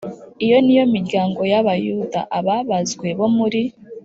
Iyo 0.45 0.57
ni 0.65 0.73
yo 0.77 0.85
miryango 0.95 1.39
y 1.51 1.55
Abayuda 1.61 2.19
Ababazwe 2.37 3.07
bo 3.19 3.27
muri 3.37 3.61